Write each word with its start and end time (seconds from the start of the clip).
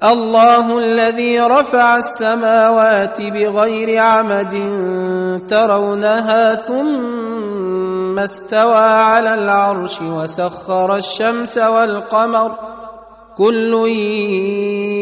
الله 0.00 0.78
الذي 0.78 1.38
رفع 1.38 1.96
السماوات 1.96 3.20
بغير 3.20 4.02
عمد 4.02 4.54
ترونها 5.48 6.54
ثم 6.54 8.18
استوى 8.18 8.88
على 8.88 9.34
العرش 9.34 10.00
وسخر 10.02 10.94
الشمس 10.94 11.58
والقمر. 11.58 12.58
كل 13.36 13.74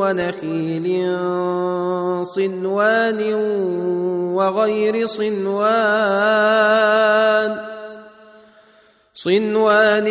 ونخيل 0.00 0.86
صنوان 2.24 3.20
وغير 4.34 5.06
صنوان. 5.06 6.52
صنوان 9.14 10.08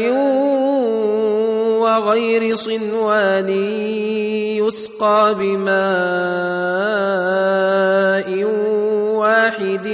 وغير 1.82 2.56
صنوان 2.56 3.50
يسقى 4.62 5.36
بماء 5.36 5.82
واحد 9.18 9.88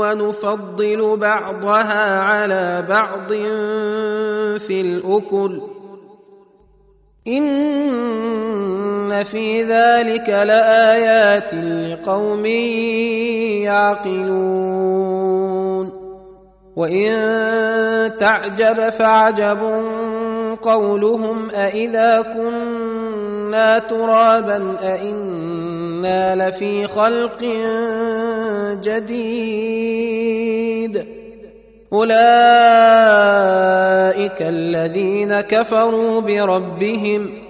ونفضل 0.00 1.00
بعضها 1.16 2.20
على 2.20 2.86
بعض 2.88 3.28
في 4.58 4.80
الأكل. 4.80 5.60
ان 9.10 9.24
في 9.24 9.62
ذلك 9.62 10.28
لايات 10.28 11.54
لقوم 11.54 12.46
يعقلون 13.66 15.20
وان 16.76 18.16
تعجب 18.16 18.88
فعجب 18.90 19.58
قولهم 20.62 21.50
أإذا 21.50 22.22
كنا 22.22 23.78
ترابا 23.78 24.76
أإنا 24.82 26.48
لفي 26.48 26.86
خلق 26.86 27.44
جديد 28.84 30.20
أولئك 31.92 32.20
الذين 34.42 35.40
كفروا 35.40 36.20
بربهم 36.20 37.49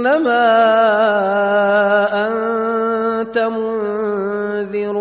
إنما 0.00 0.40
أنت 2.08 3.36
منذر 3.38 4.96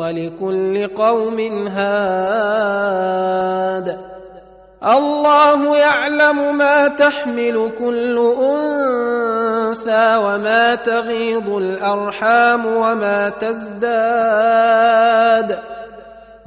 ولكل 0.00 0.86
قوم 0.96 1.38
هاد. 1.68 2.80
الله 4.80 5.76
يعلم 5.76 6.56
ما 6.56 6.88
تحمل 6.88 7.70
كل 7.78 8.18
أنثى 8.48 10.16
وما 10.16 10.74
تغيض 10.74 11.48
الأرحام 11.52 12.66
وما 12.66 13.28
تزداد. 13.28 14.80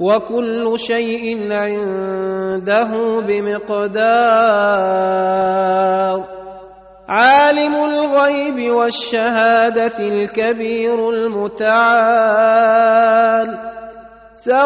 وكل 0.00 0.78
شيء 0.78 1.52
عنده 1.52 2.90
بمقدار. 3.28 3.94
عالم 7.14 7.74
الغيب 7.74 8.70
والشهادة 8.70 9.98
الكبير 9.98 11.10
المتعال 11.10 12.38
سواء 14.34 14.64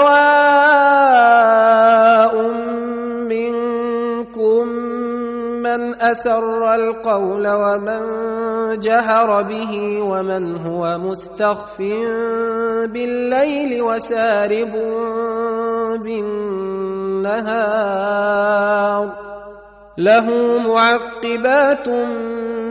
منكم 3.28 4.68
من 5.62 5.94
أسر 5.94 6.74
القول 6.74 7.48
ومن 7.48 8.00
جهر 8.80 9.42
به 9.42 10.02
ومن 10.02 10.56
هو 10.56 10.98
مستخف 10.98 11.78
بالليل 12.92 13.82
وسارب 13.82 14.72
بالنهار 17.24 17.68
له 19.98 20.58
معقبات 20.58 21.88
من 21.88 22.37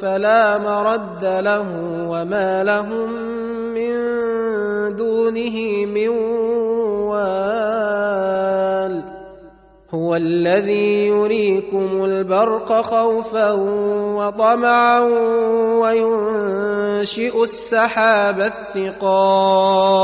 فلا 0.00 0.58
مرد 0.58 1.24
له 1.24 1.68
وما 2.08 2.64
لهم 2.64 3.10
من 3.74 3.96
دونه 4.96 5.86
من 5.86 6.08
وال 7.08 7.96
هو 9.94 10.16
الذي 10.16 11.06
يريكم 11.06 12.04
البرق 12.04 12.80
خوفا 12.80 13.52
وطمعا 14.18 15.00
وينشئ 15.80 17.42
السحاب 17.42 18.40
الثقال 18.40 19.96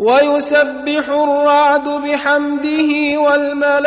ويسبح 0.00 1.08
الرعد 1.08 1.88
بحمده 1.88 3.20
والملائكة 3.20 3.80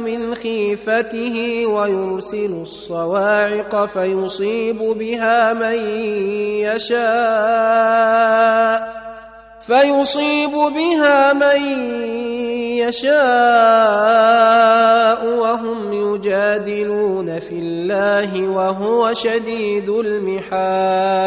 من 0.00 0.34
خيفته 0.34 1.66
ويرسل 1.66 2.52
الصواعق 2.60 3.84
فيصيب 3.84 4.78
بها 4.78 5.52
من 5.52 5.78
يشاء 6.64 7.76
فيصيب 9.60 10.52
بها 10.52 11.32
من 11.32 11.60
يشاء 12.80 13.16
وهم 15.38 15.92
يجادلون 15.92 17.38
في 17.38 17.58
الله 17.58 18.48
وهو 18.48 19.12
شديد 19.12 19.88
المحال 19.88 21.26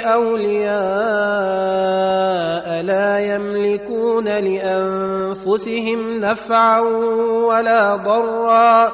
أولياء 0.00 0.78
لا 2.82 3.18
يملكون 3.18 4.24
لأنفسهم 4.24 6.20
نفعا 6.20 6.80
ولا 7.48 7.96
ضرا. 7.96 8.92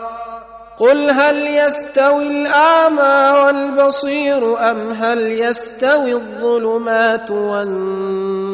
قل 0.78 1.10
هل 1.10 1.46
يستوي 1.46 2.28
الأعمى 2.28 3.38
والبصير 3.44 4.70
أم 4.70 4.88
هل 4.92 5.18
يستوي 5.32 6.12
الظلمات 6.12 7.30
والنور؟ 7.30 8.53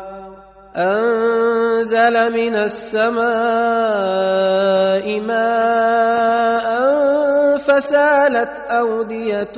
أنزل 0.77 2.33
من 2.33 2.55
السماء 2.55 3.19
ماء 5.19 6.81
فسالت 7.57 8.61
أودية 8.69 9.53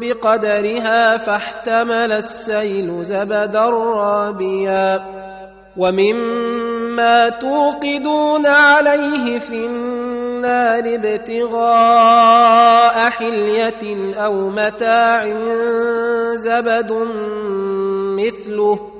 بقدرها 0.00 1.18
فاحتمل 1.18 2.12
السيل 2.12 3.04
زبدا 3.04 3.70
رابيا 3.70 5.00
ومما 5.76 7.28
توقدون 7.28 8.46
عليه 8.46 9.38
في 9.38 9.66
النار 9.66 10.94
ابتغاء 10.94 12.30
حلية 13.10 14.14
أو 14.24 14.50
متاع 14.50 15.24
زبد 16.34 16.92
مثله 18.18 18.99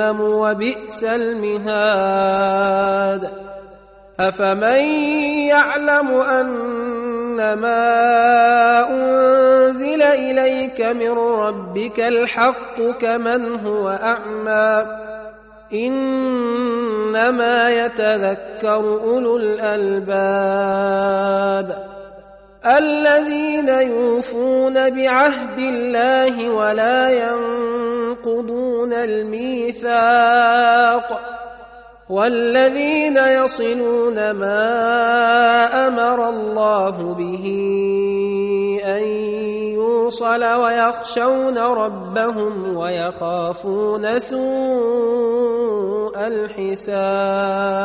وبئس 0.00 1.04
المهاد. 1.04 2.64
أفمن 4.20 4.84
يعلم 5.48 6.08
انما 6.14 7.80
أنزل 8.90 10.02
إليك 10.02 10.80
من 10.80 11.10
ربك 11.10 12.00
الحق 12.00 12.82
كمن 13.00 13.66
هو 13.66 13.88
أعمى؟ 13.88 14.86
إنما 15.74 17.70
يتذكر 17.70 19.00
أولو 19.02 19.36
الألباب. 19.36 20.94
الذين 22.66 23.68
يوفون 23.68 24.74
بعهد 24.74 25.58
الله 25.58 26.50
ولا 26.54 27.10
ينقضون 27.10 28.63
الميثاق 28.92 30.54
والذين 32.10 33.16
يصلون 33.16 34.30
ما 34.30 34.66
أمر 35.86 36.28
الله 36.28 37.14
به 37.14 37.44
أن 38.84 39.02
يوصل 39.74 40.44
ويخشون 40.44 41.58
ربهم 41.58 42.76
ويخافون 42.76 44.18
سوء 44.18 45.64
الحساب 46.26 47.84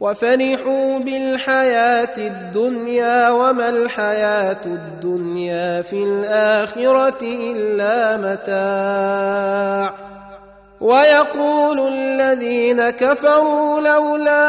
وفرحوا 0.00 0.98
بالحياة 0.98 2.16
الدنيا 2.18 3.30
وما 3.30 3.68
الحياة 3.68 4.64
الدنيا 4.66 5.82
في 5.82 6.02
الآخرة 6.02 7.22
إلا 7.22 8.16
متاع. 8.16 9.94
ويقول 10.80 11.80
الذين 11.80 12.90
كفروا 12.90 13.80
لولا 13.80 14.46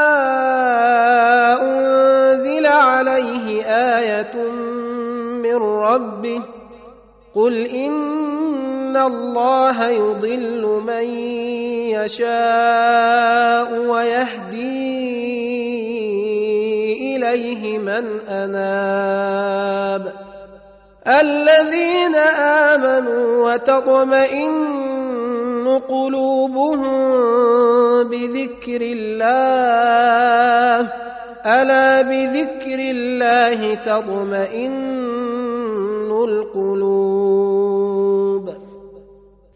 أنزل 1.61 2.65
عليه 2.65 3.65
آية 3.97 4.51
من 5.41 5.55
ربه 5.55 6.39
قل 7.35 7.65
إن 7.67 8.97
الله 8.97 9.89
يضل 9.89 10.81
من 10.87 11.03
يشاء 11.97 13.79
ويهدي 13.89 15.18
إليه 17.33 17.77
من 17.77 18.19
أناب. 18.19 20.13
الذين 21.07 22.15
آمنوا 22.75 23.51
وتطمئن 23.51 24.59
قلوبهم 25.89 26.91
بذكر 28.09 28.81
الله. 28.81 29.19
ألا 31.45 32.01
بذكر 32.01 32.79
الله 32.79 33.73
تطمئن 33.73 34.69
القلوب. 36.11 37.49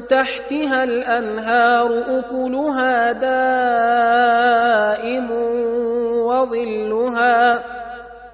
تحتها 0.00 0.84
الأنهار 0.84 2.18
أكلها 2.18 3.12
دائم 3.12 4.46
وظلها 6.26 7.62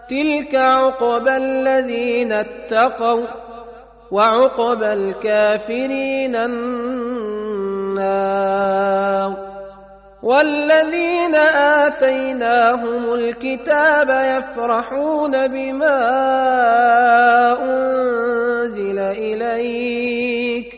تلك 0.09 0.55
عقبى 0.55 1.37
الذين 1.37 2.33
اتقوا 2.33 3.27
وعقبى 4.11 4.93
الكافرين 4.93 6.37
النار 6.37 7.93
والذين 10.23 11.35
آتيناهم 11.85 13.15
الكتاب 13.15 14.09
يفرحون 14.11 15.49
بما 15.49 15.99
أنزل 17.63 18.99
إليك 18.99 20.72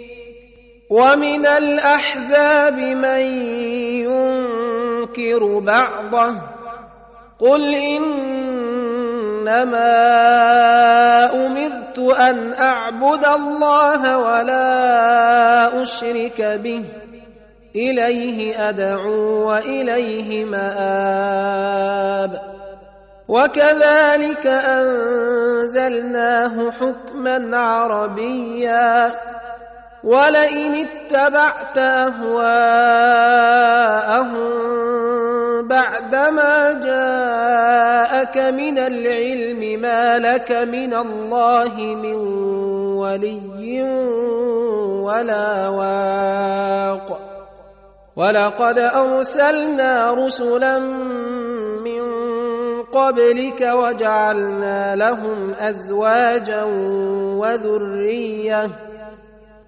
ومن 0.91 1.47
الأحزاب 1.47 2.79
من 2.79 3.21
ينكر 4.05 5.59
بعضه 5.59 6.41
قل 7.39 7.75
إنما 7.75 9.55
أمرت 11.47 11.99
أن 11.99 12.53
أعبد 12.53 13.25
الله 13.25 14.19
ولا 14.19 15.83
أشرك 15.83 16.41
به 16.41 16.85
إليه 17.77 18.69
أدعو 18.69 19.49
وإليه 19.49 20.45
مآب 20.45 21.75
وكذلك 23.29 24.47
أنزلناه 24.47 25.91
حكما 26.71 27.57
عربيا 27.57 29.11
ولئن 30.05 30.75
اتبعت 30.75 31.79
أهواءهم 31.79 32.45
بعدما 35.69 36.73
جاءك 36.73 38.37
من 38.37 38.79
العلم 38.79 39.81
ما 39.81 40.19
لك 40.19 40.53
من 40.53 40.95
الله 40.95 41.75
من 41.97 42.15
ولي 43.01 43.83
ولا 45.01 45.69
واق. 45.69 47.21
ولقد 48.17 48.79
أرسلنا 48.79 50.11
رسلا 50.15 50.79
من 51.85 52.03
قبلك 52.93 53.61
وجعلنا 53.61 54.97
لهم 54.97 55.55
أزواجا 55.55 56.63
وذرية 57.41 58.94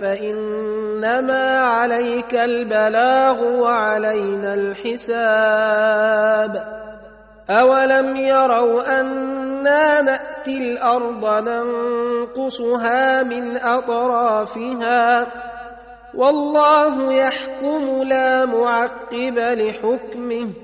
فانما 0.00 1.58
عليك 1.60 2.34
البلاغ 2.34 3.44
وعلينا 3.44 4.54
الحساب 4.54 5.74
اولم 7.50 8.16
يروا 8.16 9.00
أنا 9.00 10.00
ناتي 10.02 10.58
الأرض 10.58 11.48
ننقصها 11.48 13.22
من 13.22 13.56
اطرافها 13.56 15.26
والله 16.14 17.12
يحكم 17.12 18.02
لا 18.02 18.44
معقب 18.44 19.38
لحكمه 19.38 20.63